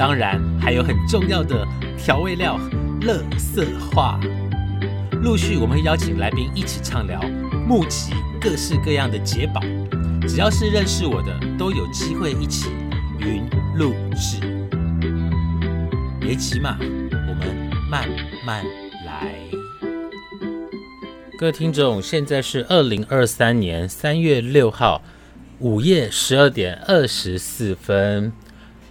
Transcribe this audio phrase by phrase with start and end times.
[0.00, 1.62] 当然还有很重要的
[1.98, 2.58] 调味料——
[3.04, 4.18] 乐色话。
[5.22, 7.20] 陆续我们会邀请来宾一起畅聊，
[7.68, 9.60] 募集各式各样的解宝。
[10.26, 12.70] 只要是认识我的，都有机会一起
[13.18, 13.44] 云
[13.76, 14.40] 录制。
[16.18, 18.08] 别急嘛，我们慢
[18.42, 18.64] 慢
[19.04, 19.34] 来。
[21.36, 25.02] 各位听众，现在是二零二三年三月六号。
[25.58, 28.32] 午夜十二点二十四分，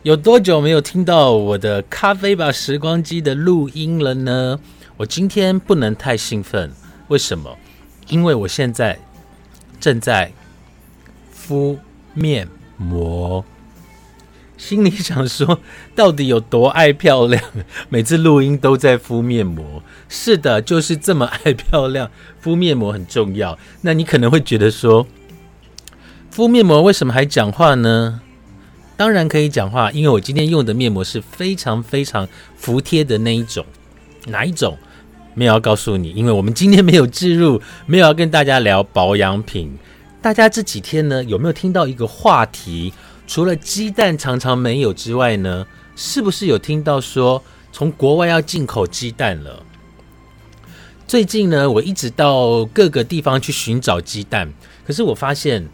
[0.03, 4.57] 有多久没有听到我的咖啡吧时光机的录音了呢？
[4.95, 6.71] 我今天不能太兴奋，
[7.09, 7.57] 为什么？
[8.07, 8.97] 因为我现在
[9.77, 10.31] 正在
[11.29, 11.77] 敷
[12.13, 13.43] 面膜，
[14.57, 15.59] 心里想说，
[15.93, 17.43] 到底有多爱漂亮？
[17.89, 22.09] 每次录音都在敷面膜，是的，就是这么爱漂亮，
[22.39, 23.59] 敷面膜很重要。
[23.81, 25.05] 那你可能会觉得说。
[26.31, 28.21] 敷面膜为什么还讲话呢？
[28.99, 33.65] 当然可以讲话，因为我今天用的面膜是非常非常服帖的那一种。
[34.27, 34.77] 哪一种？
[35.35, 39.73] 没有要告诉你，因为我们今天没有置入，没有要跟大家聊保养品。
[40.21, 42.91] 大家这几天呢，有没有听到一个话题？
[43.25, 49.63] 除了鸡蛋常常没有之外呢，是不是有听到说从国外要进口鸡蛋了？
[51.07, 54.51] 最近呢，我一直到各个地方去寻找鸡蛋，
[54.85, 55.69] 可是我发现。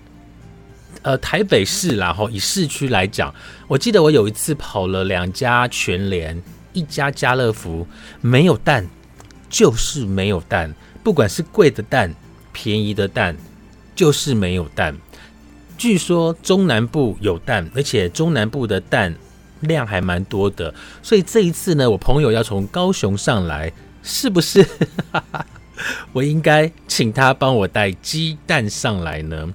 [1.01, 3.33] 呃，台北市然后以市区来讲，
[3.67, 6.41] 我记得我有一次跑了两家全联，
[6.73, 7.87] 一家家乐福，
[8.21, 8.87] 没有蛋，
[9.49, 10.73] 就是没有蛋，
[11.03, 12.13] 不管是贵的蛋、
[12.51, 13.35] 便宜的蛋，
[13.95, 14.95] 就是没有蛋。
[15.77, 19.13] 据说中南部有蛋，而且中南部的蛋
[19.59, 20.73] 量还蛮多的，
[21.03, 24.65] 所以这一次呢，我朋友要从高雄上来，是不是
[26.13, 29.53] 我应该请他帮我带鸡蛋上来呢？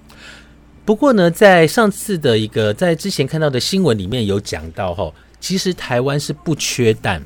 [0.84, 7.22] 不过呢，在上次的一个在之前看到的新闻里面有讲到哈，其实台湾是不缺蛋，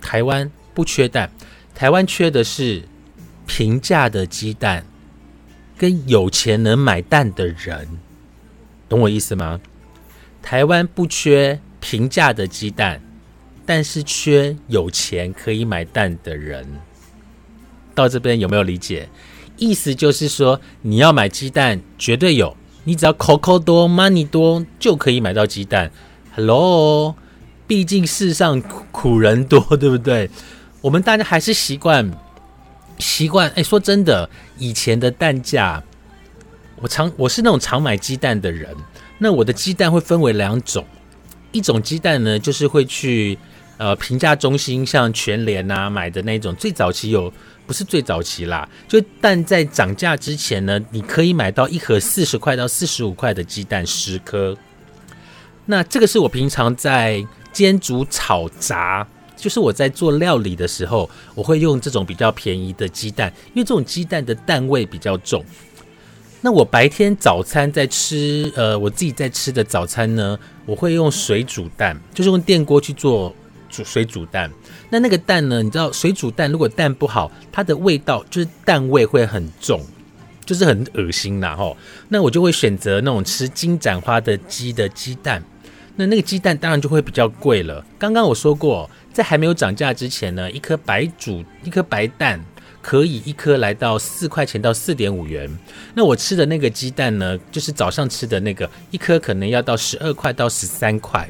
[0.00, 1.30] 台湾不缺蛋，
[1.74, 2.82] 台湾缺的是
[3.46, 4.86] 平价的鸡蛋
[5.76, 7.86] 跟有钱能买蛋的人，
[8.88, 9.60] 懂我意思吗？
[10.40, 13.02] 台湾不缺平价的鸡蛋，
[13.66, 16.66] 但是缺有钱可以买蛋的人。
[17.94, 19.08] 到这边有没有理解？
[19.58, 22.56] 意思就是说，你要买鸡蛋，绝对有。
[22.84, 25.90] 你只要口口多，money 多，就可以买到鸡蛋。
[26.34, 27.16] Hello，
[27.66, 28.60] 毕竟世上
[28.92, 30.30] 苦人多，对不对？
[30.82, 32.08] 我们大家还是习惯
[32.98, 33.50] 习惯。
[33.56, 34.28] 哎，说真的，
[34.58, 35.82] 以前的蛋价，
[36.80, 38.72] 我常我是那种常买鸡蛋的人。
[39.18, 40.84] 那我的鸡蛋会分为两种，
[41.50, 43.36] 一种鸡蛋呢，就是会去
[43.78, 47.32] 呃平价中心，像全联啊买的那种，最早期有。
[47.66, 54.56] 不是最早期啦，就蛋在涨价之前呢，你可以买到一盒四十块到四十五块的鸡蛋十颗。
[55.64, 59.04] 那这个是我平常在煎煮炒炸，
[59.36, 65.44] 就是我在做料理的时候，我会用这种比较便宜的鸡蛋，因为这种鸡蛋的蛋味比较重。
[66.42, 73.34] 那我白天早餐在吃，呃，我自己在吃的早餐呢，我会用水煮蛋，就是用电锅去做。
[73.76, 74.50] 煮水煮蛋，
[74.88, 75.62] 那那个蛋呢？
[75.62, 79.84] 你知道水煮蛋如果蛋不好，它的味道就是蛋味会很重，
[80.46, 81.76] 就是很恶心然后
[82.08, 85.42] 那我就会选择那种吃金盏花的鸡的鸡蛋，
[85.96, 87.84] 那那个鸡蛋当然就会比较贵了。
[87.98, 92.42] 刚刚我说过，在还没有涨价之前呢，一颗白煮一颗白蛋
[92.80, 95.50] 可以一颗来到四块钱到四点五元。
[95.94, 101.28] 那我吃的那个鸡蛋呢，就是早上吃的那个，一颗可能要到十二块到十三块。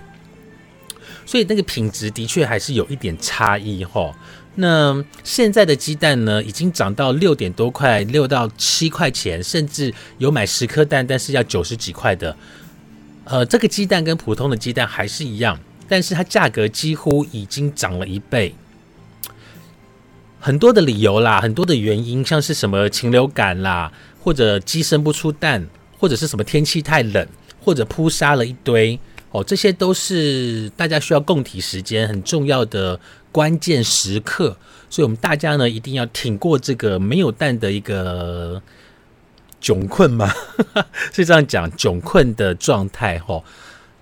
[1.26, 4.14] 所以那个品质的确还是有一点差异哈。
[4.55, 12.34] 那现在的鸡蛋呢，已经涨到六点多块，六到七块钱，甚至有买十颗蛋，但是要九十几块的。
[13.25, 18.55] 呃，这个鸡蛋跟普通的鸡蛋还是一样，但是它价格几乎已经涨了一倍。
[20.38, 23.93] 很多的理由啦，很多的原因，像是什么禽流感啦，
[24.23, 25.67] 或者鸡生不出蛋，
[25.99, 27.26] 或者是什么天气太冷，
[27.61, 28.99] 或者扑杀了一堆。
[29.36, 32.98] 哦，这些都是大家需要共体时间很重要的
[33.30, 34.56] 关键时刻，
[34.88, 38.62] 所以我们大家呢一定要挺过这个没有蛋的一个
[39.60, 40.32] 窘困嘛，
[41.12, 43.42] 是这样讲窘困的状态哈。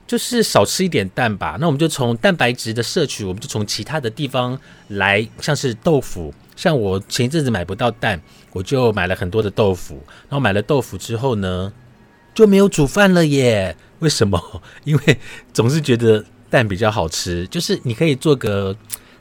[0.06, 1.56] 就是少吃一点蛋吧。
[1.58, 4.56] 那我们就从蛋白质的摄取，我们就从其他的地方
[4.88, 6.32] 来，像是豆腐。
[6.54, 8.20] 像我前一阵子买不到蛋，
[8.52, 9.94] 我就买了很多的豆腐。
[10.28, 11.72] 然后买了豆腐之后呢，
[12.34, 13.76] 就没有煮饭了耶。
[14.04, 14.38] 为什么？
[14.84, 15.18] 因为
[15.52, 17.46] 总是觉得蛋比较好吃。
[17.48, 18.76] 就是你可以做个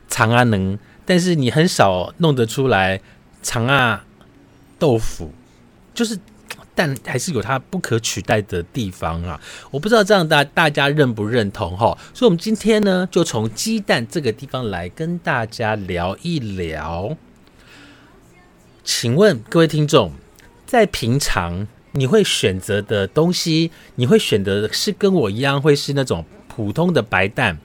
[0.10, 3.00] 长啊能，但是你很少弄得出来
[3.42, 4.06] 长啊
[4.78, 5.32] 豆腐。
[5.96, 6.20] 就是
[6.76, 9.40] 蛋还是有它不可取代的地方啊。
[9.72, 11.98] 我不知道这样大大家认不认同哈。
[12.14, 17.16] 所以，我们今天呢，就从鸡蛋这个地方来跟大家聊一聊。
[18.84, 20.12] 请问各位听众，
[20.66, 27.58] 在平常你会选择的东西，你会选择是跟我一样会是那种普通的白蛋，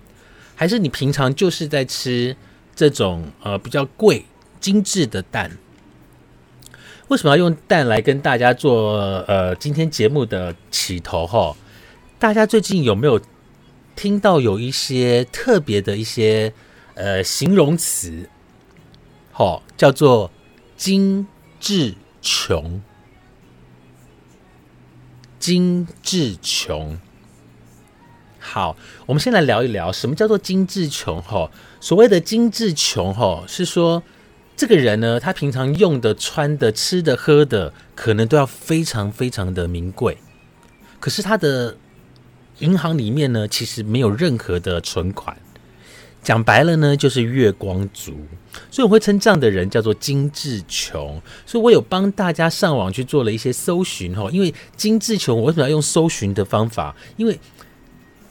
[0.54, 2.36] 还是你平常就是在吃
[2.75, 4.25] 这种呃比较贵
[4.60, 5.50] 精致的蛋？
[7.08, 11.26] 为什么要用蛋来跟大家做呃今天节目的起头？
[11.26, 11.56] 哈，
[12.19, 13.20] 大家最近有没有
[13.96, 16.52] 听到有一些特别的一些
[16.94, 18.28] 呃形容词？
[19.32, 20.30] 好，叫做。
[20.78, 21.26] 精
[21.58, 21.92] 致
[22.22, 22.80] 穷，
[25.38, 26.99] 精致穷。
[28.38, 28.76] 好，
[29.06, 31.20] 我们先来聊一聊什么叫做精致穷。
[31.23, 31.50] 哈，
[31.81, 34.02] 所谓的精致穷，哈，是说
[34.56, 40.19] 这个人呢，他平常用的、穿的、吃的、喝的，可能都要非常非常的名贵，
[40.99, 41.76] 可是他的
[42.61, 45.37] 银行里面呢，其实没有任何的存款。
[46.22, 48.12] 讲白了呢，就是月光族，
[48.70, 51.20] 所以我会称这样的人叫做精致穷。
[51.46, 56.94] 所以我有帮大家上网去做了一些搜寻哈，因为精致穷，我为什么要用搜寻的方法？
[57.16, 57.38] 因为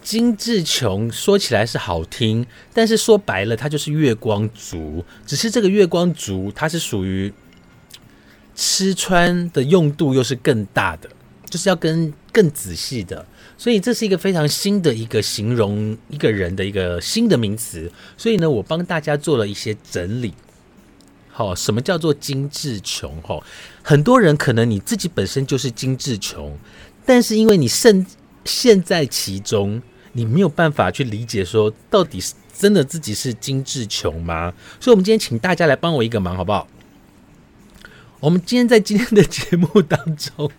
[0.04, 5.04] 精致穷说起来是好听，但是说白了，它就是月光族。
[5.26, 7.34] 只是这个月光族，它是属于
[8.56, 11.10] 吃穿的用度又是更大的，
[11.50, 13.26] 就是要跟更仔细的。
[13.58, 17.92] 所以这是一个非常新的一个形容一个人的一个新的名词。
[18.16, 20.34] 所以呢，我帮大家做了一些整理。
[21.30, 23.22] 好，什么叫做精致穷？
[23.22, 23.44] 哈，
[23.84, 26.58] 很多人可能你自己本身就是精致穷，
[27.06, 28.06] 但是因为你身
[28.46, 29.82] 陷在其中，
[30.14, 34.54] 你没有办法去理解说，到底是真的自己是精致穷吗？
[34.80, 36.68] 所以，我们今天请大家来帮我一个忙，好不好？
[38.20, 40.50] 我们今天在今天的节目当中。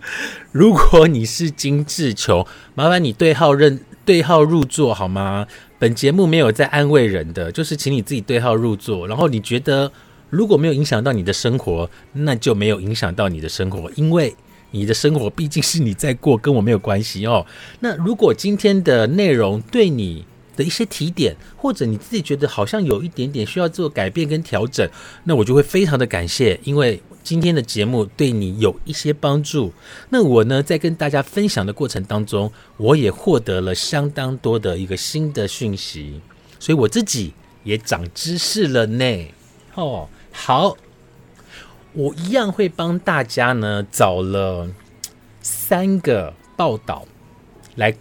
[0.52, 5.46] 如果你是金志琼，麻烦你对号认对号入座好吗？
[5.78, 9.06] 本节目没有在安慰人的，就是请你自己对号入座。
[9.06, 9.92] 然后你觉得
[10.30, 14.34] 如果没有影响到你的生活，那就没有影响到你的生活，因为
[14.72, 17.46] 你的生活毕竟是你在过，跟我没有关系哦。
[17.80, 20.24] 那如果今天的内容对你
[20.58, 24.86] 的一些提点，或者你自己觉得好像有一点点需要做改变跟调整，
[25.24, 27.00] 那我就会非常的感谢，因为。
[27.24, 29.70] 今天的节目对你有一些帮助，
[30.08, 36.22] 那我呢在跟大家分享的过程当中，我也获得了相当多的一个新的讯息，
[36.58, 37.34] 所以我自己
[37.64, 39.26] 也长知识了呢。
[39.74, 40.74] 哦，好，
[41.92, 44.66] 我一样会帮大家呢找了
[45.42, 47.06] 三个报道
[47.74, 47.94] 来。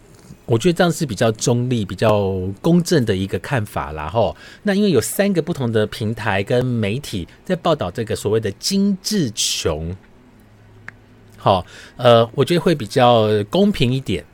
[0.48, 4.08] 我觉得这样是比较中立、比较公正的一个看法啦。
[4.08, 9.94] 吼，那因为有三个不同的平台跟媒体在报道这个所谓的精致穷，
[11.38, 11.66] 好，
[11.98, 14.26] 呃，我觉得会比较公平一点。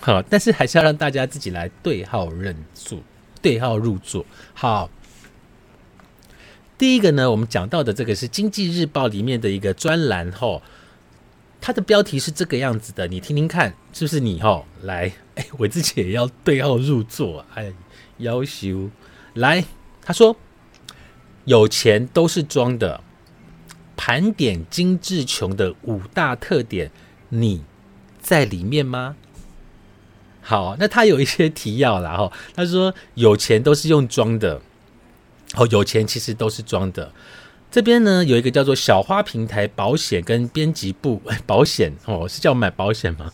[0.00, 3.00] 好，但是还是要让大家自己来对号认座、
[3.42, 4.24] 对号入座。
[4.54, 4.88] 好，
[6.78, 10.62] 第一个呢，我们讲到的这个是《经济日报》里面的一个专栏，吼。
[11.60, 14.62] 它的标题是这个样子的，你听听看，是不是你哈？
[14.82, 17.72] 来，哎，我自己也要对号入座，哎，
[18.16, 18.90] 要求
[19.34, 19.64] 来。
[20.02, 20.36] 他说，
[21.44, 23.00] 有钱都是装的，
[23.96, 26.90] 盘点精致穷的五大特点，
[27.28, 27.62] 你
[28.20, 29.14] 在里面吗？
[30.42, 32.32] 好，那他有一些提要啦，哈。
[32.54, 34.60] 他说，有钱都是用装的，
[35.54, 37.12] 哦，有钱其实都是装的。
[37.70, 43.30] 这边呢有一个叫做小花平台保险跟编辑部保险哦，是叫买保险吗？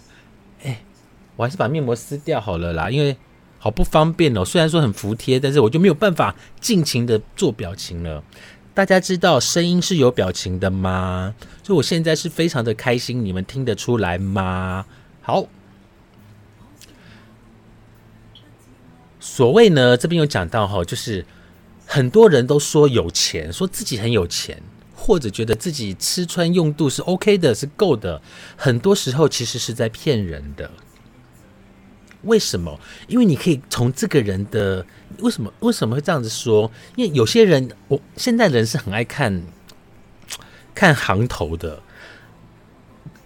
[1.36, 3.16] 我还是把面膜撕掉好了啦，因为
[3.58, 4.44] 好不方便哦。
[4.44, 8.22] 虽然说很服帖，但是我就没有办法尽情的做表情了。
[8.72, 11.34] 大家知道声音是有表情的吗？
[11.62, 14.86] 所以我现在是非常的开心，你们听得出来吗？
[15.22, 15.46] 好，
[19.20, 21.24] 所谓呢，这边有讲到哈，就是。
[21.86, 24.62] 很多人都说有钱，说自己很有钱，
[24.96, 28.22] 或者觉得自己吃穿用度是 OK 的，是够的。
[28.56, 30.70] 很多时候其实是在骗人的。
[32.24, 32.78] 为什么？
[33.08, 34.84] 因为你可以从这个人的
[35.20, 36.70] 为什么为什么会这样子说？
[36.96, 39.42] 因为有些人，我现在人是很爱看
[40.74, 41.80] 看行头的。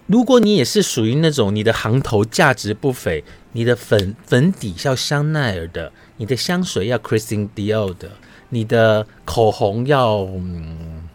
[0.07, 8.11] 如果你也是属于那种你的行头价值不菲，你的粉粉底要香奈儿的，你的香水要 Christian Dior 的，
[8.49, 11.07] 你的口红要嗯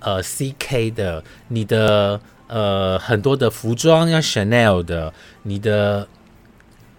[0.00, 5.14] 呃 CK 的，你的呃很多的服装要 Chanel 的，
[5.44, 6.08] 你的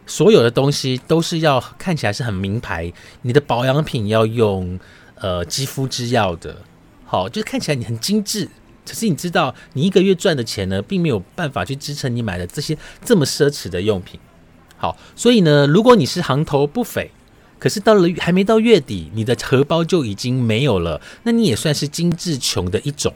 [0.06, 2.92] 所有的东西都是要看起来是很名牌，
[3.24, 4.80] 你的保养品要用
[5.16, 6.58] 呃肌肤之钥的，
[7.06, 8.50] 好，就是看起来你很精致。
[8.88, 14.20] 可是你知道，你一个月赚的钱呢，并没有办法去支撑你买的这些这么奢侈的用品。
[14.78, 17.10] 好，所以呢，如果你是行头不菲，
[17.58, 23.12] 可是到了还没到月底，你的荷包就已经没有了，那你也算是精致穷的一种。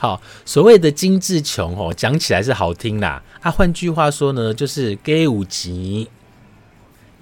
[0.00, 6.08] 好，所谓的精致穷哦，讲起来是好听啦，啊，换句话说呢，就是 gay 五级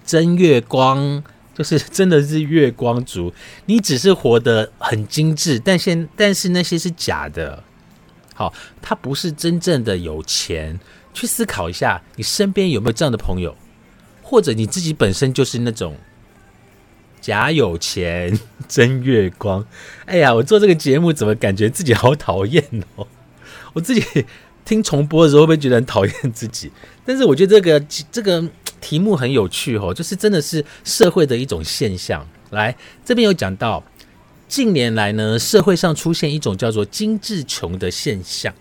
[0.06, 1.24] 真月光。
[1.56, 3.34] 就是 真的是月光族，
[3.66, 7.64] 你只是活得很精致，但现但是那些是假的。
[8.32, 10.78] 好，他不是真正的有钱。
[11.12, 13.56] 去思考一下，你身边有没有这样的朋友，
[14.22, 15.96] 或者你自己本身就是那种
[17.20, 19.64] 假有钱 真月光。
[20.06, 22.64] 哎呀，我做这个节目怎么感觉自己好讨厌
[22.96, 23.06] 哦？
[23.74, 24.04] 我自己
[24.64, 26.70] 听重播的时候会不会觉得很讨厌自己？
[27.04, 28.44] 但是我觉得这个这个。
[28.80, 32.24] 题目很有趣哦，就是真的是社会的一种现象。
[32.50, 33.82] 来，这边有讲到，
[34.46, 38.54] 近年来呢，社会上出现一种叫做“精致穷”的现象，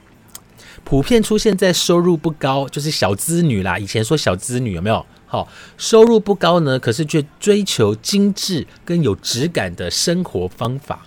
[0.84, 3.78] 普遍出现在收入不高，就是小资女啦。
[3.78, 5.06] 以前说小资女有没有？
[5.28, 11.06] 好，收入不高呢，可是却追求精致跟有质感的生活方法。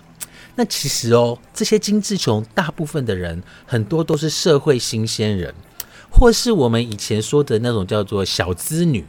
[0.55, 5.53] 那其实哦，这些精致穷，大部分的人很多都是社会新鲜人。
[6.13, 9.05] 或是我们以前说的那种叫做小资女，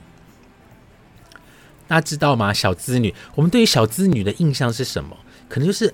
[1.88, 2.52] 大家知道吗？
[2.52, 5.16] 小资女，我们对于小资女的印象是什么？
[5.48, 5.92] 可能就是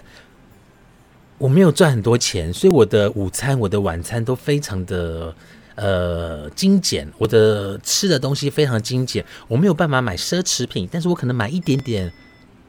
[1.39, 5.35] 我没有赚很多钱，所以我的午餐、我的晚餐都非常的
[5.79, 12.13] 呃精简，我的吃的东西非常精简，我没有办法买奢侈品，但是我可能买一点点。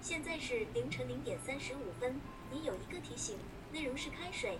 [0.02, 2.16] 现在是凌晨零点三十五分，
[2.52, 3.36] 你有一个提醒，
[3.74, 4.52] 内容是开水。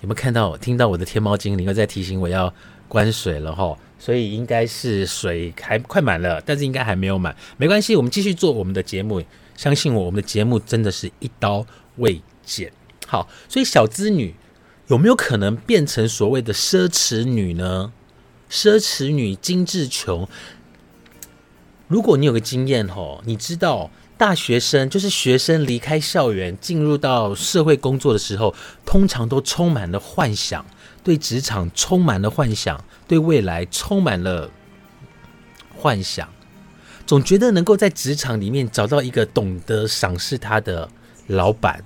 [0.00, 2.52] 有没有看到、听到我的天猫精灵又在提醒我要？
[2.88, 9.22] 关水了哈，所以应该是水还快满了，但是应该还没有满，没关系，我们继续做我们的节目。
[9.56, 11.64] 相信我，我们的节目真的是一刀
[11.96, 12.70] 未剪。
[13.06, 14.34] 好，所以小资女
[14.92, 17.94] 有没有可能变成所谓的奢侈女呢？
[18.50, 20.28] 奢侈女、精致穷。
[21.88, 30.62] 如果你有个经验吼，你知道大学生就是学生离开校园进入到社会工作的时候，通常都充满了幻想。
[31.02, 34.50] 对职场充满了幻想，对未来充满了
[35.74, 36.28] 幻想，
[37.06, 40.86] 总觉得能够在职场里面找到一个懂得赏识他的
[41.28, 41.82] 老板，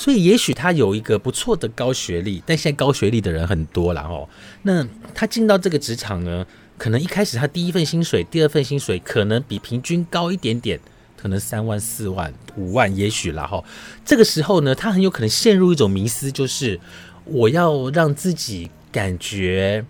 [0.00, 4.26] 所以也许他有一个不错的高学历，但现在高学历的人很多了哦。
[4.62, 4.82] 那
[5.14, 6.46] 他进到这个职场呢，
[6.78, 10.80] 可能一开始他第一份薪水、第二份薪水可能比平均高一点点，
[11.18, 13.62] 可能三万、四万、五万，也许了哈。
[14.02, 16.80] 这个时候呢，他很有可能陷入一种迷思，就是。
[17.26, 19.84] 我要让自己感觉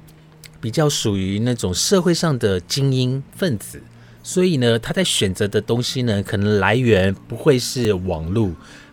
[0.60, 3.80] 比较属于那种社会上的精英分子，
[4.22, 8.50] 所以呢，他在选择的东西呢，可能来源不会是网络，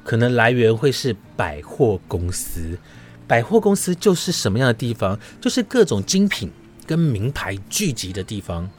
[0.08, 2.80] 可能来源会是百货公司。
[3.28, 5.20] 百货公司就是什么样的地方？
[5.42, 6.50] 就是各种精品
[6.86, 8.70] 跟名牌聚集的地方。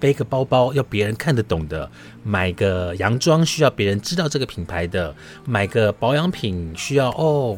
[0.00, 1.88] 背个包包要别人看得懂的，
[2.24, 5.14] 买个洋装需要别人知道这个品牌的，
[5.44, 7.56] 买个保养品需要哦。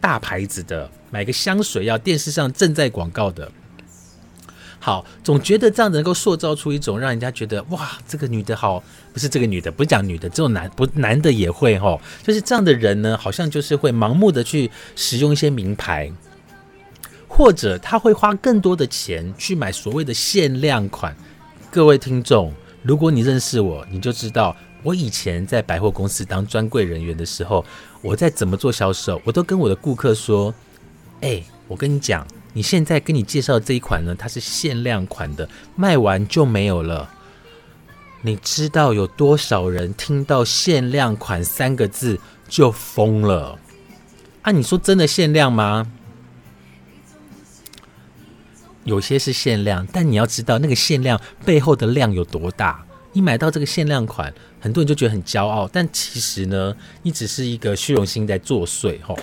[0.00, 3.52] 大牌子的，买个香水要电视上正在广告的，
[4.84, 16.10] 好，总觉得这样能够塑造出一种让人家觉得哇，这个女的好，不是这个女的，不是讲女的，这种男不男的也会哈，就是这样的人呢，好像就是会盲目的去使用一些名牌，
[17.28, 21.16] 或者他会花更多的钱去买所谓的限量款。
[21.70, 24.56] 各位听众，如果你认识我，你就知道。
[24.82, 27.64] 我以前在百货公司当专柜人员的时候，
[28.00, 30.52] 我在怎么做销售，我都跟我的顾客说
[31.22, 37.08] ：“哎，我跟你讲，你现在跟你介绍这一款呢，它是限量款的，卖完就没有了。
[38.22, 43.58] 你知道有多少人听到‘限量款’三个字就疯了？
[44.42, 45.90] 啊，你说真的限量吗？
[48.84, 59.18] 有些是限量，但你要知道那个限量背后的量有多大。”你买到这个限量款，很多人就觉得很骄傲，但其实呢，你只是一个虚荣心在作祟，吼。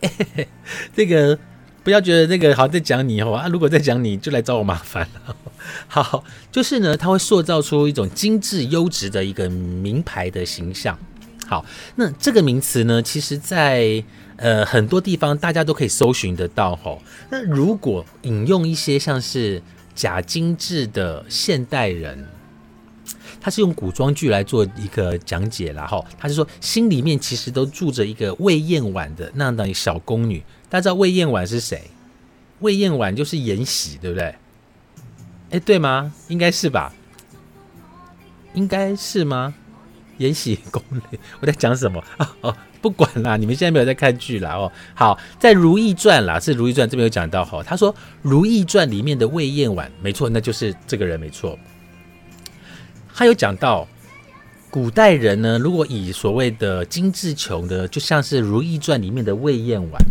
[0.96, 1.38] 这个
[1.84, 5.36] 不要觉得那个好在讲你哦啊，如果在讲你就来找我麻烦了。
[5.86, 10.98] 好，就是呢，它会塑造出一种精致优质的一个名牌的形象。
[11.46, 11.64] 好，
[11.96, 14.02] 那这个名词呢，其实在
[14.36, 17.02] 呃很多地方大家都可以搜寻得到吼。
[17.30, 19.62] 那如果引用一些像是
[19.94, 22.26] 假精致的现代人，
[23.42, 30.42] 他是用古装剧来做一个讲解啦吼，他是说心里面其实都住着一个魏燕婉的那样的小宫女。
[30.74, 31.82] 大家知道魏燕婉是谁？
[32.58, 34.34] 魏燕婉就是延禧，对不对？
[35.52, 36.12] 哎，对吗？
[36.26, 36.92] 应该是吧？
[38.54, 39.54] 应该是吗？
[40.18, 42.02] 延禧攻略，我在讲什么？
[42.42, 44.72] 哦，不管啦，你们现在没有在看剧啦哦。
[44.96, 51.56] 好，在《如懿传》啦，是《如懿传》这边有讲到哈，他说《如懿传》里面的魏燕婉，没错，那就是这个人，没错。
[53.14, 53.86] 他有讲到，
[54.70, 60.04] 古代人呢，如果以所谓的精致穷的，就像是《如懿传》里面的魏燕婉，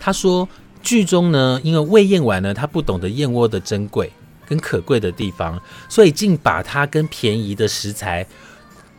[0.00, 0.48] 他说
[0.82, 4.10] 剧中呢，因为魏燕婉呢，她不懂得燕窝的珍贵
[4.48, 8.26] 跟可贵的地方，所以竟把它跟便宜的食材。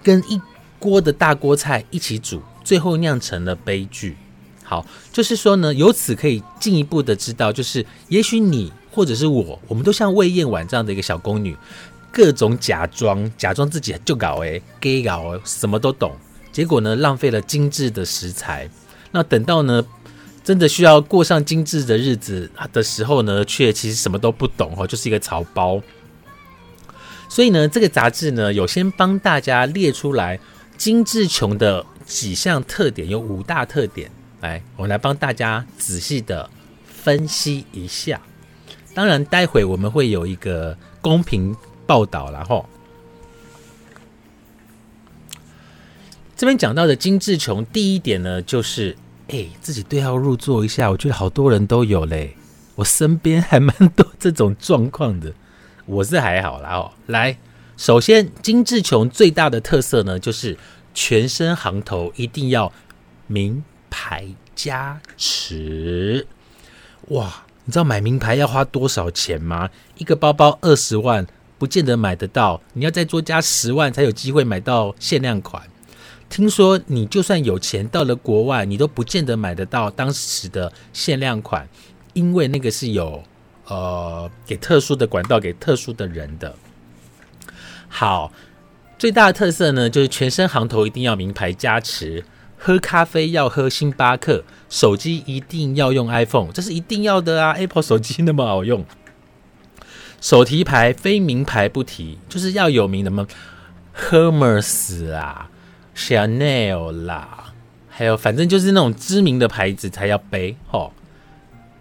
[0.04, 0.42] 跟一
[0.80, 4.18] 锅的大锅菜一起煮，最后酿成了悲剧。
[4.64, 11.56] 好，就是说呢，由此可以进一步的知道，就是也许你或者是我，我们都像魏燕婉这样的一个小宫女，
[12.12, 16.14] 各种假装，假装自己就搞诶，gay 搞什么都懂，
[16.52, 18.68] 结果呢，浪费了精致的食材。
[19.12, 19.86] 那等到呢，
[20.44, 25.82] 真的需要过上精致的日子的时候呢，却其实什么都不懂哦，就是一个草包。
[27.30, 30.40] 所以呢，这个杂志呢有先帮大家列出来
[30.78, 34.12] 精致穷的几项特点，有五大特点。
[34.42, 36.50] 来，我来帮大家仔细的
[36.88, 38.20] 分析一下。
[38.94, 41.56] 当然，待会我们会有一个公平
[41.86, 42.68] 报道然后
[46.36, 48.98] 这边讲到的精致穷，第一点呢，就是
[49.32, 50.92] 哎，自己对号入座一下。
[50.92, 52.36] 我觉得好多人都有嘞，
[52.76, 55.34] 我身边还蛮多这种状况的。
[55.86, 57.38] 我是还好啦哦，来，
[57.78, 60.58] 首先金志琼最大的特色呢，就是
[60.94, 62.72] 全身行头一定要
[63.28, 66.28] 名牌加持。
[67.08, 69.70] 哇，你知道买名牌要花多少钱吗？
[69.98, 71.26] 一个包包二十万，
[71.58, 75.64] 不见得买得到，你要再多加十万才有机会买到限量款。
[76.32, 81.68] 听说你就算有钱，到了国外，你都不见得买得到当时的限量款，
[82.14, 83.22] 因为那个是有。
[83.68, 86.54] 呃，给特殊的管道，给特殊的人的。
[87.88, 88.34] 好，
[88.98, 92.26] 最大的特色呢，就是全身行头一定要名牌加持，
[92.58, 98.84] 喝咖啡要喝星巴克，手机一定要用 iPhone，这是一定要的啊！Apple 手机那么好用，
[100.20, 103.26] 手提牌非名牌不提，就是要有名的吗
[103.96, 105.51] ，Hermes 啊
[105.96, 107.54] ，Chanel 啦，
[107.90, 110.94] 还有反正就是那种知名的牌子才要背，吼。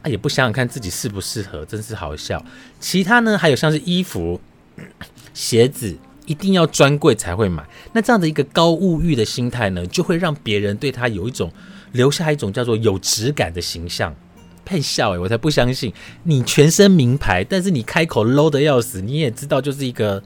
[0.03, 2.43] 啊，也不想想看自己适不适合，真是好笑。
[2.79, 4.41] 其他呢，还有像是衣服、
[5.35, 5.95] 鞋子，
[6.25, 7.63] 一定要专柜才会买。
[7.93, 11.53] 那这样的一个高物欲的心态呢，就会让别人对他有一种
[11.93, 14.17] 留下一种叫做有质感的形象。
[14.65, 15.93] 配笑诶，我才不相信
[16.23, 20.23] 你全身名牌，但是你开口 low 的要死，你也知道就是一个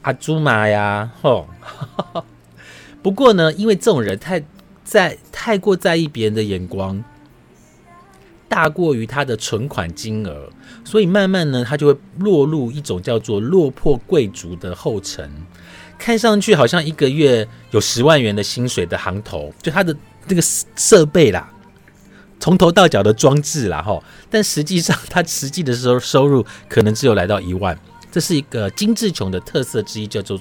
[0.00, 1.46] 阿朱玛呀，吼。
[3.06, 4.44] 不过呢，因为这种人太
[4.82, 7.04] 在太过在意别人的眼光。
[8.48, 10.50] 大过于他的存款金额，
[10.84, 15.30] 所以慢慢呢，他就会落入一种叫做落魄贵族的后尘。
[15.96, 20.42] 看上去好像一个月有十万元的薪水的行头，就他的这个
[20.74, 21.48] 设备啦，
[22.40, 27.78] 从头到脚的装置啦，哈，但实际上他实际的收收入可能只有来到一万。
[28.10, 30.36] 这是一个精致穷的特色之一，叫做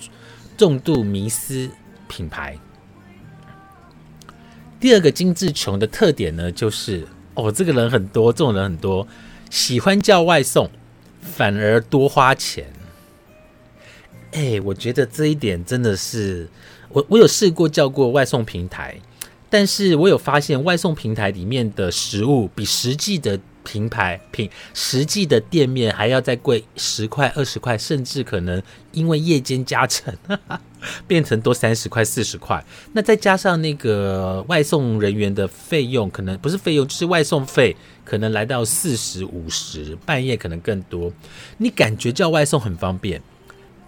[0.57, 1.69] 重度迷思
[2.07, 2.57] 品牌。
[4.79, 7.07] 第二个精致穷的特点呢，就是。
[7.37, 9.05] 哦，这个人很多，这种人很多，
[9.49, 10.69] 喜欢叫外送，
[11.21, 12.71] 反而多花钱。
[14.31, 16.47] 哎，我觉得这一点真的是，
[16.87, 18.95] 我我有试过叫过外送平台，
[19.49, 23.37] 但是我有发现外送平台里面的食物比实际的。
[23.65, 28.61] 平牌品实际的店面还要再贵十块二十块，甚至可能
[28.93, 30.15] 因为夜间加成，
[31.05, 32.63] 变成多三十块四十块。
[32.93, 37.75] 那再加上那个外送人员的费用，可能不是费用，就是外送费，
[38.05, 41.11] 可能来到四十五十，半夜可能更多。
[41.57, 43.21] 你感觉叫外送很方便，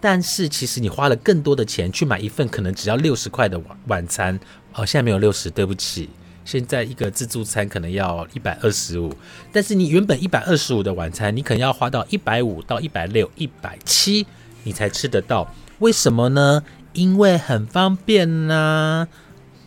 [0.01, 4.37] 但是其实你花了更多的钱去买一份可能只要六十块的晚晚餐。
[4.73, 6.09] 哦，现在没有六十，对不起。
[6.47, 9.13] 现在一个自助餐可能要一百二十五，
[9.51, 14.25] 但是你原本一百二十五的晚餐，你可能要花到一百五到一百六、一百七，
[14.63, 15.53] 你才吃得到。
[15.79, 16.63] 为什么呢？
[16.93, 19.10] 因为很方便呐，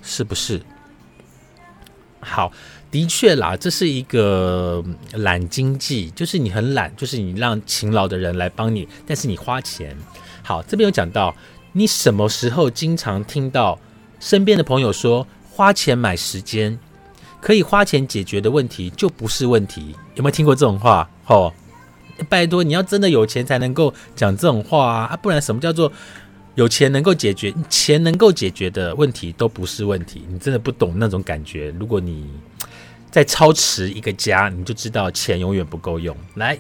[0.00, 0.62] 是不是？
[2.20, 2.50] 好，
[2.90, 9.94] 的确啦，这是一个懒经济，就是你很懒，就是你让勤劳的人来帮你，但是你花钱。
[10.42, 11.36] 好，这边有讲到，
[11.72, 13.78] 你什么时候经常听到
[14.18, 16.78] 身边的朋友说，花钱买时间，
[17.40, 19.94] 可以花钱解决的问题就不是问题。
[20.14, 21.08] 有没有听过这种话？
[21.24, 21.52] 吼，
[22.28, 25.16] 拜托，你要真的有钱才能够讲这种话啊！
[25.16, 25.92] 不然什么叫做
[26.54, 27.52] 有钱能够解决？
[27.68, 30.24] 钱能够解决的问题都不是问题。
[30.30, 31.74] 你真的不懂那种感觉。
[31.78, 32.30] 如果你
[33.10, 36.16] 在超持一个家，你就知道钱永远不够用。
[36.36, 36.58] 来。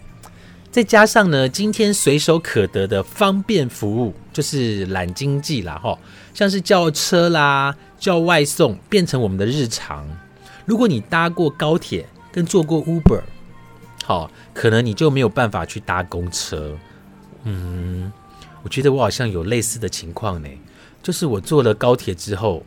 [0.72, 5.98] 再加上呢，今天随手可得的方便服务，就是懒经济啦，哈，
[6.32, 10.08] 像是叫车啦、叫外送，变成我们的日常。
[10.64, 13.22] 如果你搭过高铁跟坐过 Uber，
[14.04, 16.76] 好，可能你就没有办法去搭公车。
[17.44, 18.10] 嗯，
[18.64, 20.48] 我觉得我好像有类似的情况呢，
[21.00, 22.64] 就是我坐了高铁之后，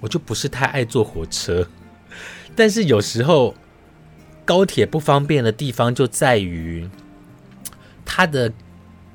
[0.00, 1.68] 我就不是太爱坐火车，
[2.56, 3.54] 但是有时候。
[4.44, 6.88] 高铁不方便的地方就在于
[8.06, 8.50] 它的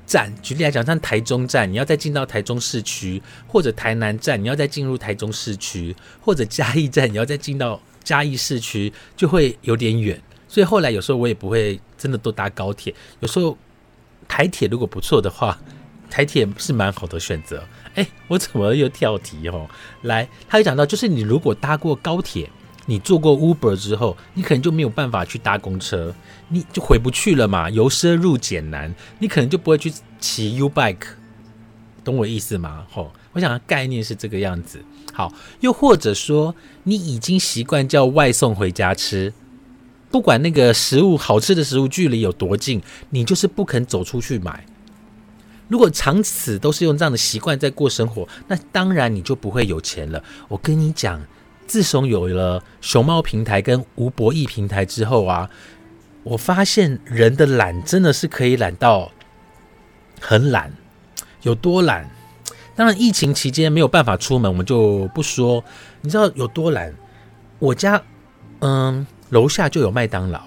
[0.06, 10.20] 站，举例来讲，像台中站，你要再进到台中市区，或者台南站，你要再进入台中市区，或者嘉义站，你要再进到嘉义市区，就会有点远。
[10.48, 13.56] 所以后来有时候我也不会真的都搭高铁，有时候
[14.28, 15.58] 台铁如果不错的话，
[16.10, 17.64] 台铁是蛮好的选择。
[17.94, 19.68] 哎，我怎么又跳题哦？
[20.02, 22.50] 来，他有讲到，就是你如果搭过高铁。
[22.86, 26.14] 你坐过 Uber 之后，你可能就没有办法去搭公车，
[26.48, 27.70] 你就回不去了嘛。
[27.70, 31.06] 由奢入俭难，你可能就不会去骑 U Bike，
[32.04, 32.84] 懂我意思吗？
[32.90, 34.84] 吼，我想概念是这个样子。
[35.14, 39.32] 好，又或者说你已经习惯叫外送回家吃，
[40.10, 44.66] 不管那个食物好吃的食物距离有多近，你就是不肯走出去买。
[45.68, 50.22] 如果长此都是用这样的习惯在过生活，那当然你就不会有钱了。
[50.48, 51.18] 我跟你讲。
[51.66, 55.48] 自从有了熊猫平台跟吴博弈平台之后啊，
[56.22, 59.10] 我发现人的懒真的是可以懒到
[60.20, 60.72] 很懒，
[61.42, 62.08] 有多懒？
[62.76, 65.64] 当然，疫情期间没有办法出门，我们就不说。
[66.02, 66.92] 你知道有多懒？
[67.58, 68.02] 我家
[68.60, 70.42] 嗯楼下就有麦当劳，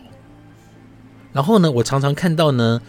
[1.34, 2.82] 然后呢，我常常看到呢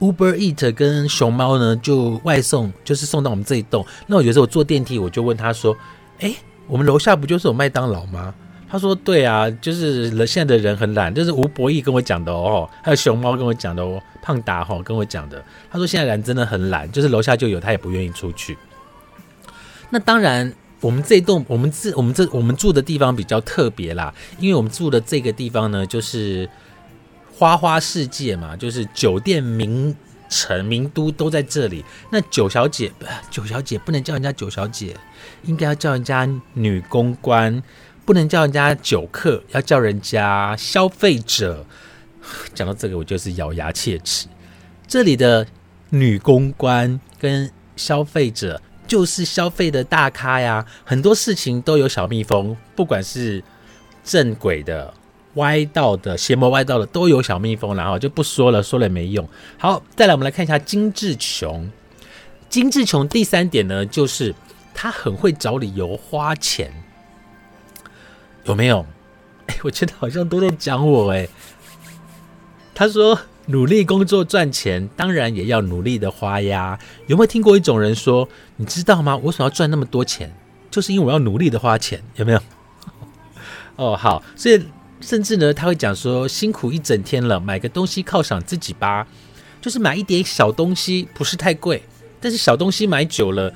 [0.00, 3.86] ，Uber Eat 跟熊猫呢就外送，就是送到我们这一栋。
[4.06, 5.76] 那我有时候坐电梯，我就问他说
[6.20, 6.34] ：“哎。”
[6.66, 8.34] 我们楼下不就是有麦当劳吗？
[8.68, 15.40] 他说：“对啊，就是现在的人很懒，就是吴博义跟我讲的哦，还有熊猫跟我讲的哦，胖达哈跟我讲的。
[15.70, 18.58] 他说现在人真的很懒，就是楼下就有，他也不愿意出去。
[19.88, 26.50] 那当然，我们这栋，我们这我们这我们住的地方比较特别啦，因为我们住的这个地方呢，就是
[27.32, 29.94] 花花世界嘛，就是酒店名。”
[30.28, 31.84] 城名都都在这里。
[32.10, 32.92] 那九小姐，
[33.30, 34.96] 九小姐不能叫人家九小姐，
[35.44, 37.62] 应该要叫人家女公关，
[38.04, 41.64] 不能叫人家酒客，要叫人家消费者。
[42.54, 44.26] 讲到这个，我就是咬牙切齿。
[44.88, 45.46] 这里的
[45.90, 53.42] 女公关跟消费者就是消费的大咖呀，很多事情都有小蜜蜂，不管是
[54.04, 54.92] 正轨的。
[55.36, 59.26] 歪道的、邪魔歪道的都有小蜜蜂，然后就不说了，说了也没用。
[59.58, 61.70] 好，再来我们来看一下金志琼。
[62.48, 64.34] 金志琼第三点呢，就是
[64.72, 66.72] 他很会找理由花钱，
[68.44, 68.86] 有没有？
[69.46, 71.28] 哎，我觉得好像都在讲我哎。
[72.74, 76.78] 他说努力工作赚钱，当然也要努力的花呀。
[77.08, 79.16] 有没有听过一种人说，你知道吗？
[79.16, 80.34] 我想要赚那么多钱，
[80.70, 82.40] 就是因为我要努力的花钱，有没有？
[83.76, 84.64] 哦，好，所以。
[85.00, 89.06] 甚至呢，他会讲说辛苦一整天了，买个东西犒赏自己吧，
[89.60, 91.82] 就是买一点小东西，不是太贵，
[92.20, 93.52] 但是小东西买久了，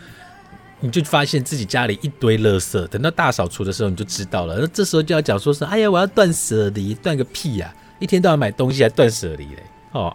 [0.80, 4.58] 你就发现自己家里一堆垃圾，等到大扫除的时候你就知道了。
[4.60, 7.74] 那这时候就要讲说是，哎呀，我要断舍离，断个屁呀！
[7.98, 10.14] 一天到晚买东西还断舍离嘞，哦，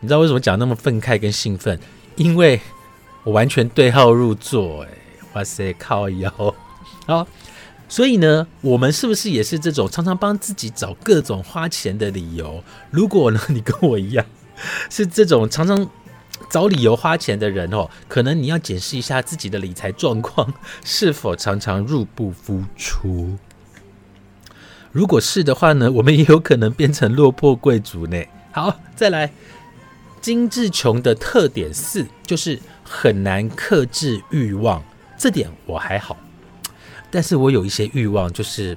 [0.00, 1.78] 你知道为什么讲那么愤慨跟兴奋？
[2.16, 2.60] 因为
[3.24, 4.88] 我完全对号入座，哎，
[5.32, 6.30] 哇塞，靠腰，
[7.06, 7.26] 好。
[7.88, 12.62] 所以呢，我们是不是也是这种常常帮自己找各种花钱的理由？
[12.90, 14.24] 如果呢，你跟我一样
[14.90, 15.88] 是这种常常
[16.50, 20.52] 找理由花钱的人哦，可能你要检视一下自己的理财状况
[20.84, 23.38] 是否常常入不敷出。
[24.92, 28.22] 如果是的话呢，我们也有可能变成落魄贵族呢。
[28.52, 29.32] 好，再来，
[30.20, 34.82] 金志琼的特点四就是很难克制欲望，
[35.16, 36.16] 这点我还好。
[37.10, 38.76] 但是我有一些欲望，就是，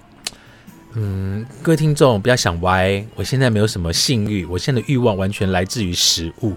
[0.94, 6.54] 嗯，各位听众不要想歪，我现在没有什么性欲，我现在的欲望完全来自于食物。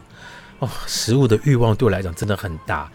[0.60, 2.90] 哦，食物的欲望对我来讲真的很大，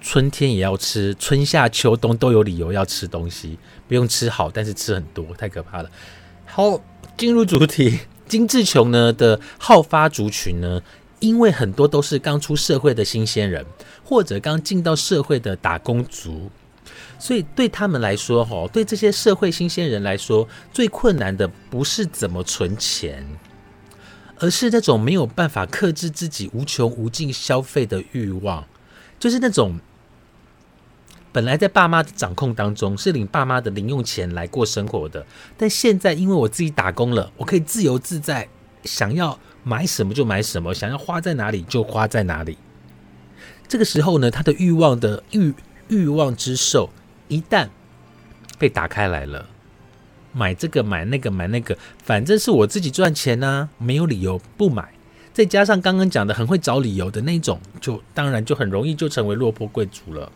[0.00, 3.58] 春天也要吃，春夏秋冬都有理由要吃东西，
[3.88, 5.90] 不用吃好，但是吃很多，太可怕了。
[6.46, 6.80] 好，
[7.16, 10.80] 进入主题， 金志琼呢的好发族群呢，
[11.18, 13.66] 因为很多都是刚出社会的新鲜人，
[14.04, 16.48] 或者刚进到社会的打工族，
[17.18, 23.26] 所以对他们来说，哈，对这些社会新鲜人来说，最困难的不是怎么存钱，
[24.38, 28.64] 而是那种没有办法克制自己无穷无尽消费的欲望，
[29.18, 29.78] 就是那种
[31.32, 35.26] 本来在爸妈的掌控当中，是领爸妈的零用钱来过生活的，
[35.56, 38.48] 但现在因为我自己打工了，我可以自由自在，
[38.84, 39.38] 想要。
[39.64, 42.56] 买什么就买什么，想要花在哪里就花在哪里。
[43.66, 45.52] 这个时候呢，他的欲望的欲
[45.88, 46.88] 欲望之兽
[47.28, 47.68] 一旦
[48.58, 49.46] 被打开来了，
[50.32, 54.94] 买这个买那个买那个，反正是我自己赚钱呢，没有理由不买。
[55.32, 60.32] 再加上刚刚讲的很会找理由的那种，就当然就很容易就成为落魄贵族了。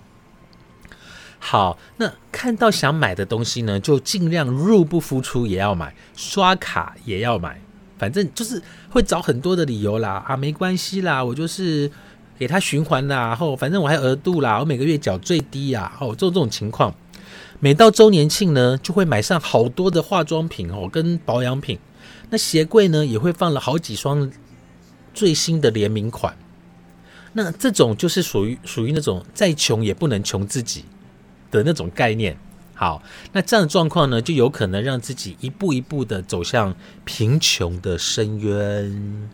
[1.40, 7.60] 好，那看到想买的东西呢，就尽量入不敷出也要买，刷卡也要买。
[7.98, 11.90] 反正就是会找很多的理由啦，啊，没关系啦，我就是
[12.42, 16.92] 给他循环啦，然后反正我还额度啦，我每个月缴最低呀，哦，做这种情况，
[17.60, 21.78] 每到周年庆呢，就会买上好多的化妆品哦，跟保养品，
[22.30, 24.28] 那鞋柜呢也会放了好几双
[25.14, 26.36] 最新的联名款，
[27.34, 30.84] 那这种就是属于属于那种再穷也不能穷自己
[31.52, 32.36] 的那种概念。
[32.74, 33.00] 好，
[33.30, 36.74] 那这样的状况呢，就有可能让自己一步一步的走向
[37.04, 39.30] 贫穷的深渊。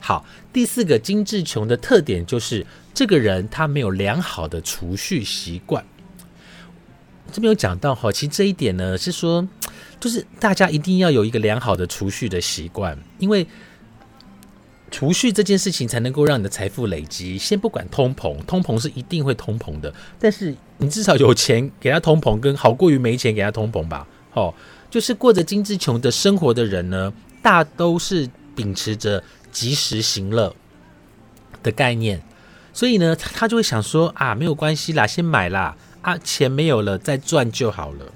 [0.00, 5.84] 好，第四个精致穷的特点就是这个人他没有良好的储蓄习惯。
[7.30, 9.46] 这边有讲到哈，其实这一点呢是说，
[10.00, 13.46] 就是大家一定要有一个良好的储蓄的习惯，因为。
[14.92, 17.38] 储蓄这件事情才能够让你的财富累积。
[17.38, 24.04] 先不管通膨，通膨是一定会通膨的，但是你至少有钱给他通膨，跟好过于没钱给他通膨吧。
[24.32, 24.52] 哦，
[24.90, 30.54] 就是过着精致穷的生活的人呢，大都是秉持着及时行乐
[31.62, 32.20] 的概念，
[32.72, 38.12] 所以呢，他就会想说啊，没有关系啦，先买啦，啊，钱没有了再赚就好了。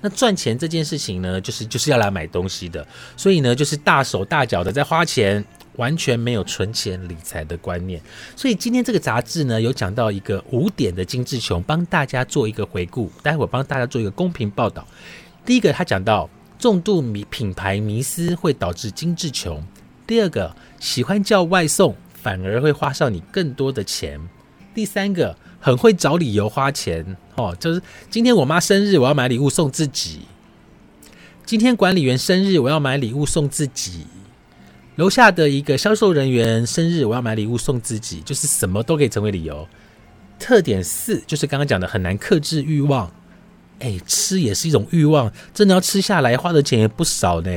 [0.00, 5.44] 那赚钱这件事情呢，就是就是要来买东西的，所以呢，就是大手大脚的在花钱。
[5.76, 8.00] 完全没有存钱理财的观念，
[8.34, 13.12] 所以今天这个杂志呢有讲到一个五点的精致穷，帮大家做一个回顾。
[13.22, 14.88] 待会儿帮大家做一个公平报道。
[15.44, 19.60] 第一个，他讲到重度迷品牌迷思会导致精致穷；
[20.06, 24.20] 第二个，喜欢叫外送反而会花上你更多的钱；
[24.74, 30.20] 第三个，很会找理由花钱哦，就是今天我妈生日，我要买礼物送自己；
[31.44, 34.06] 今天管理员生日，我要买礼物送自己。
[34.94, 39.68] 楼下的一个销售人员生日，我要买礼物送自己，就是什么都可以成为理由。
[40.38, 43.12] 特点四就是刚刚讲的很难克制欲望，
[43.80, 47.50] 哎，吃也是一种欲望，真的要吃下来，花的钱也不少呢。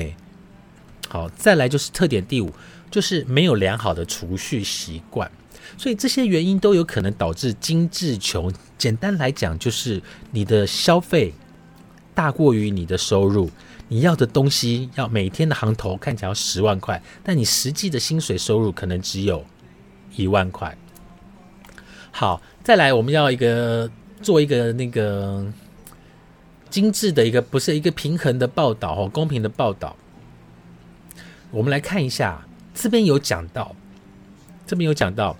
[1.09, 2.53] 好，再来就是特点第五，
[2.89, 5.29] 就是没有良好的储蓄习惯，
[5.75, 8.53] 所以这些原因都有可能导致精致穷。
[8.77, 11.33] 简单来讲，就是你的消费
[12.13, 13.49] 大过于你的收入。
[13.91, 19.43] 你要的东西要每天的行头看起来要十万块，但你实际的薪水收入可能只有
[20.15, 20.77] 一万块。
[22.11, 23.89] 好，再来我们要一个
[24.21, 25.43] 做一个那个
[26.69, 29.95] 精致的一个，不是一个平衡的报道哦，公平的报道。
[31.51, 33.75] 我们来看一下，这边有讲到，
[34.65, 35.35] 这边有讲到。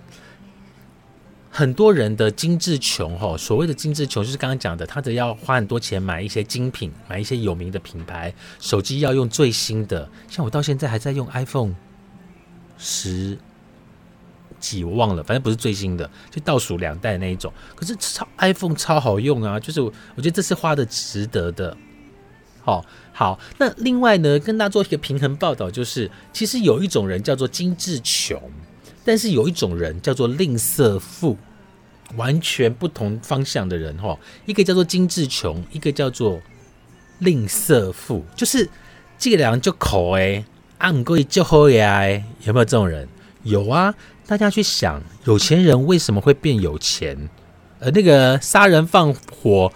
[1.52, 10.08] 很多人的精致穷，哈，所谓的精致穷就是刚刚讲的，他的要花很多钱买一些精品，买一些有名的品牌手机，要用最新的。
[10.28, 11.74] 像我到现在还在用 iPhone
[12.78, 13.36] 十
[14.60, 17.52] 几，我忘了，反正不是最新的，就倒数两代那一种。
[17.74, 21.76] 可是超 iPhone 超好用啊，就是我觉得这是花的值得的。
[22.62, 28.40] 好，好，那另外呢，跟大家做一个平衡报道，就是其实有一种人叫做精致穷。
[29.02, 31.36] 但是有一种人叫做吝啬富，
[32.16, 36.38] 完全不同方向的人哈，一个叫做精致穷，一个叫做
[37.18, 38.68] 吝啬富，就是
[39.18, 40.44] 这两就口哎，
[40.78, 42.06] 按贵就好呀，
[42.44, 43.08] 有没有这种人？
[43.42, 43.94] 有啊，
[44.26, 47.30] 大家去想，有钱人为什么会变有钱？
[47.78, 49.72] 呃那个杀人放火、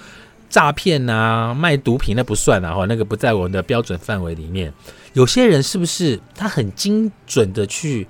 [0.55, 4.73] 诈骗啊、卖毒品那不算啊，哈，那个不在我们的标准范围里面。
[5.13, 8.07] 有些人是不是他很精准的去？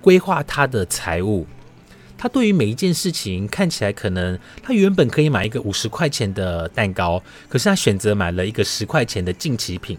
[0.00, 1.46] 规划他的财务，
[2.18, 9.96] 他对于每一件事情看起来可能他原本可以买一个五十块钱的蛋糕，可是他选择买了一个十块钱的近期品，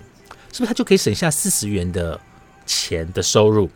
[0.52, 2.20] 是不是他就可以省下四十元的
[2.66, 3.70] 钱的收入？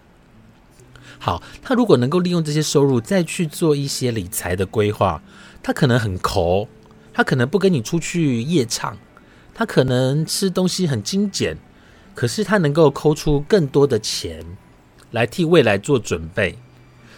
[1.18, 5.24] 好，他如果能够利用这些收入再去做一些理财的规划，
[5.64, 6.68] 他可能很抠，
[7.14, 8.98] 他可能不跟你出去夜唱，
[9.54, 11.58] 他可能吃东西很精简，
[12.14, 14.46] 可是他能够抠出更多的钱。
[15.12, 16.58] 来替未来做准备，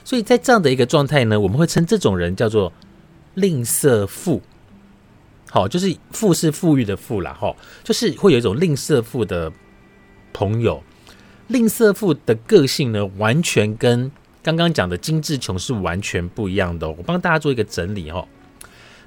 [0.03, 2.73] 所以在这样的一个状态呢，我们会称这种人叫做
[3.35, 4.41] 吝啬富。
[5.51, 9.53] 好，就是富是富裕的富啦，哈，就是会有一种吝啬富的
[10.33, 10.81] 朋友。
[11.49, 16.89] 吝啬富的个性呢，完全跟刚刚讲的精致穷是完全不一样的。
[16.89, 18.27] 我帮大家做一个整理哈。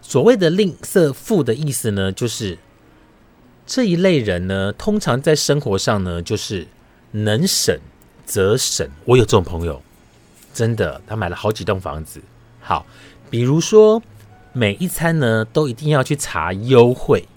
[0.09, 2.57] 所谓的吝啬富的意思呢，就是
[3.67, 6.69] 这一类人呢，通常在生活上呢，就是
[7.11, 7.77] 能省
[8.25, 8.89] 则省。
[9.05, 9.83] 我有这种朋友，
[10.55, 12.21] 真的，他买了好几栋房子。
[12.61, 12.87] 好，
[13.29, 14.03] 比如说。
[14.59, 17.29] 每一餐呢，都一定要去查优惠，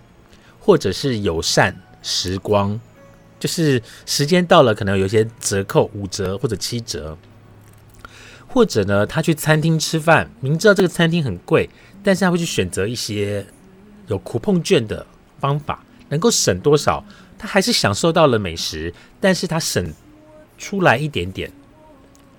[0.57, 2.79] 或者是友善时光，
[3.37, 7.17] 就是时间到了，可能有些折扣，五折或者七折。
[8.47, 11.69] 或者呢，他去餐厅吃饭，明知道这个餐厅很贵，
[12.03, 13.45] 但是他会去选择一些
[14.07, 15.05] 有苦碰券的
[15.39, 17.03] 方法，能够省多少，
[17.37, 19.93] 他还是享受到了美食，但是他省
[20.57, 21.51] 出来一点点。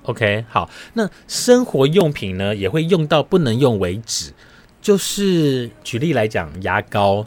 [0.05, 4.33] OK，好，那生活用品呢，也会用到不能用为止。
[4.81, 7.27] 就是举例来讲，牙膏，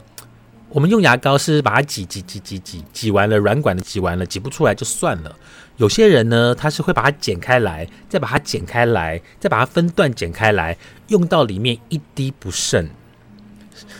[0.70, 5.34] 我们用牙膏是把它挤挤挤挤挤挤完了，软管的挤完了，挤不出来就算了。
[5.76, 10.76] 有些人呢，他是会把它剪开来，再把它剪开来，再把它分段剪开来，
[11.08, 12.88] 用到里面一滴不剩。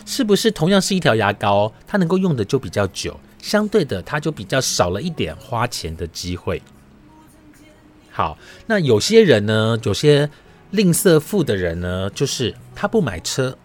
[0.05, 6.61] 是不是同样是一条牙膏，它能够用的就比较久，相对的，它就比较少了一点花钱的机会。
[8.11, 10.29] 好，那有些人呢，有些。
[10.71, 13.55] 吝啬富的人呢，就是他不买车。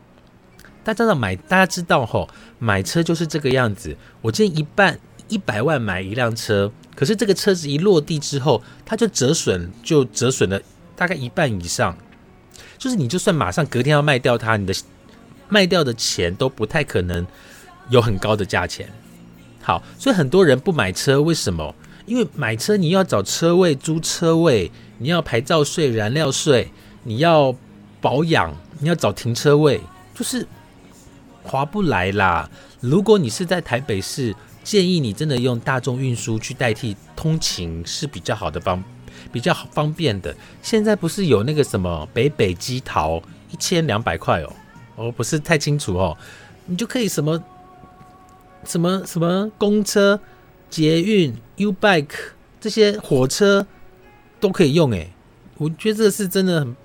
[0.84, 2.28] 大家知道买，大家知道吼，
[2.60, 3.96] 买车就是这个样子。
[4.20, 6.70] 我建议一半一百万买一辆车，
[7.00, 10.60] 可是这个车子一落地之后，它就折损，就折损了
[10.94, 11.96] 大概一半以上。
[12.76, 14.74] 就是你就算马上隔天要卖掉它，你的
[15.48, 17.26] 卖掉的钱都不太可能
[17.88, 18.86] 有很高的价钱。
[19.62, 21.74] 好，所以很多人不买车，为什么？
[22.04, 26.70] 因为买车你要找车位、租车位，你要牌照税、燃料税。
[27.02, 27.56] 你要
[27.98, 29.80] 保养，你要找停车位，
[30.14, 30.46] 就是
[31.42, 32.50] 划不来啦。
[32.80, 38.82] 如果你是在台北市，建议你真的用大众运输去代替通勤是比较好的方，
[39.32, 40.34] 比较方便的。
[40.62, 44.52] 现在不是有那个什么北北机桃一千两百块哦，
[44.96, 46.16] 我不是太清楚哦，
[46.66, 47.42] 你就可以什么
[48.64, 50.20] 什么什么公车、
[50.68, 52.14] 捷运、U Bike
[52.60, 53.66] 这些火车
[54.38, 55.10] 都可以用诶，
[55.56, 56.76] 我觉得这是真的很。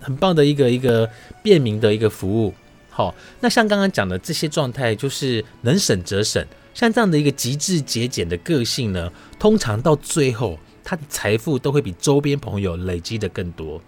[0.00, 1.08] 很棒的一个一个
[1.42, 2.52] 便民的一个服务，
[2.90, 6.46] 好，那像刚刚讲的这些状态，就是能省则省。
[6.74, 13.80] 像这样的一个极致节俭的个性呢，通常到最后，他的财富都会比周边朋友累积的更多。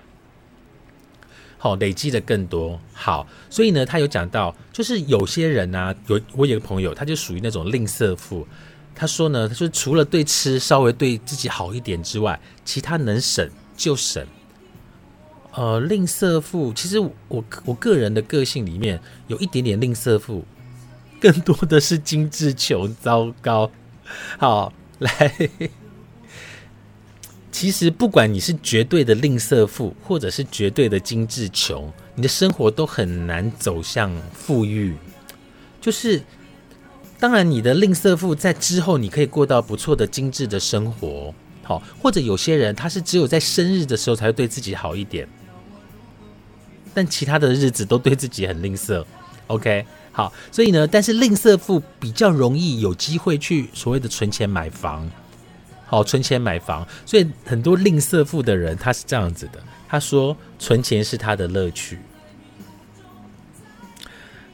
[1.58, 2.78] 好，累积的更多。
[2.92, 8.46] 好，所以呢，他有讲到，就是有些人呢，有我有个朋友，他就属于那种吝啬富。
[8.94, 14.24] 他说呢，他说除了对吃稍微对自己好一点之外，其他能省就省。
[15.54, 20.44] 呃，吝啬富，其实我我个人的个性里面有一点点吝啬富，
[21.20, 22.94] 更多的是精致穷。
[23.02, 23.70] 糟糕，
[24.38, 25.50] 好来，
[27.50, 34.94] 其实不管你是绝对的吝啬富，或者是绝对的精致穷，你的生活都很难走向富裕。
[35.80, 36.22] 就是，
[37.18, 41.34] 当然你的吝啬富在之后，你可以过到不错的精致的生活。
[41.62, 45.28] 好，或者有些人他是只有在生日的时候才会对自己好一点。
[46.94, 49.04] 但其他的日子都对自己很吝啬
[49.48, 49.84] ，OK，
[50.16, 55.06] 好，所以呢，但是吝啬富比较容易有机会去所谓的存钱买房，
[55.84, 61.98] 好，存钱买房，所以很多吝啬富的人他是这样子的，他说存钱是他的乐趣，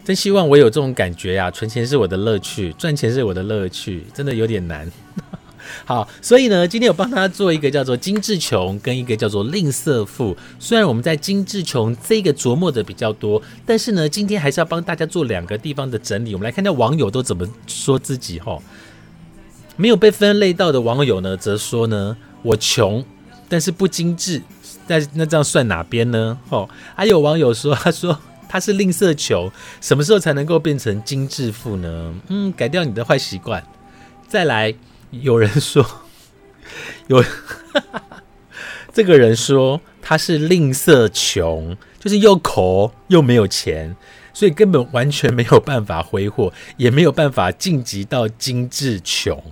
[0.04, 4.90] 真希望我有这种感觉呀，存钱是我的乐趣，赚钱是我的乐趣，真的有点难。
[5.84, 10.36] 好，所以呢，今天我帮他做一个叫做精致穷，跟一个叫做吝啬富。
[10.58, 16.34] 虽然我们在精致穷这个琢磨的比较多，但是呢，今天还是要帮大家做两个地方的整理。
[16.34, 18.58] 我们来看看网友都怎么说自己哈。
[19.76, 23.04] 没有被分类到的网友呢，则说呢，我穷，
[23.48, 24.42] 但是不精致。
[24.86, 26.38] 但那这样算哪边呢？
[26.48, 32.14] 哦，还有网友说，他说他是吝啬穷，什么时候才能够变成精致富呢？
[32.28, 33.62] 嗯，改掉你的坏习惯，
[34.28, 34.74] 再来。
[35.12, 35.86] 有人说，
[37.06, 37.22] 有
[38.92, 43.94] 这个人说他是吝啬穷，就是又抠又没有钱，
[44.34, 49.42] 所以根本完全没有办法挥霍，也没有办法晋级到精致穷。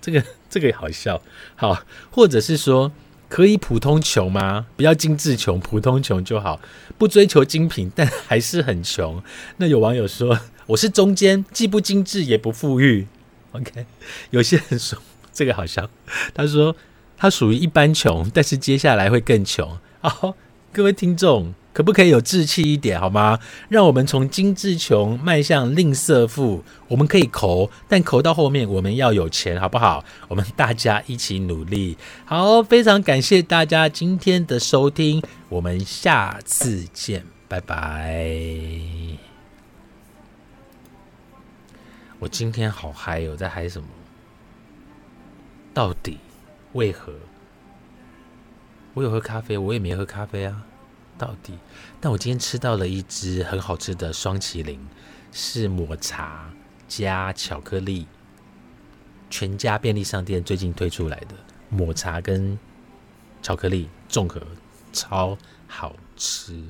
[0.00, 1.22] 这个这个好笑，
[1.56, 2.92] 好，或者是说
[3.28, 4.66] 可以普通穷吗？
[4.76, 6.60] 不要精致穷，普通穷就好，
[6.98, 9.22] 不追求精品，但还是很穷。
[9.56, 13.06] 那有网友说我是中间，既不精致也不富裕。
[13.58, 13.86] OK，
[14.30, 14.98] 有些人说
[15.32, 15.88] 这个好像，
[16.34, 16.74] 他说
[17.16, 19.78] 他属于一般穷，但是接下来会更穷。
[20.00, 20.34] 哦，
[20.72, 23.38] 各位听众，可不可以有志气一点好吗？
[23.68, 26.64] 让我们从精致穷迈向吝啬富。
[26.88, 30.04] 我们可以抠，但抠到后面我们要有钱，好不好？
[30.26, 31.96] 我们大家一起努力。
[32.24, 39.23] 好，非常感谢大家今天的收听，我们下次见，拜拜。
[42.24, 43.86] 我今天好嗨哦，在嗨什么？
[45.74, 46.18] 到底
[46.72, 47.12] 为何？
[48.94, 50.64] 我有喝咖啡，我也没喝咖啡啊。
[51.18, 51.58] 到底？
[52.00, 54.80] 但我今天吃到了一只很好吃的双麒麟，
[55.32, 56.50] 是抹茶
[56.88, 58.06] 加巧克力。
[59.28, 61.36] 全家便利商店最近推出来的
[61.68, 62.58] 抹茶跟
[63.42, 64.40] 巧克力综合，
[64.94, 65.36] 超
[65.68, 66.64] 好吃。